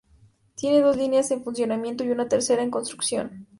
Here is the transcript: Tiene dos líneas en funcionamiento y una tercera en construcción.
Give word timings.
Tiene 0.55 0.81
dos 0.81 0.97
líneas 0.97 1.29
en 1.29 1.43
funcionamiento 1.43 2.03
y 2.03 2.09
una 2.09 2.27
tercera 2.27 2.63
en 2.63 2.71
construcción. 2.71 3.45